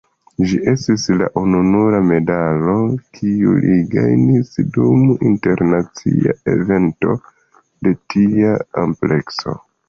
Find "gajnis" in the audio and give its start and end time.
3.91-4.49